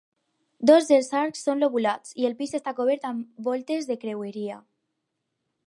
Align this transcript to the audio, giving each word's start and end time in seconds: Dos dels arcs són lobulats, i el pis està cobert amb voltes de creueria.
Dos 0.69 0.87
dels 0.91 1.09
arcs 1.19 1.43
són 1.49 1.61
lobulats, 1.63 2.15
i 2.23 2.25
el 2.29 2.35
pis 2.39 2.57
està 2.61 2.75
cobert 2.79 3.07
amb 3.11 3.47
voltes 3.49 3.89
de 3.91 3.99
creueria. 4.05 4.57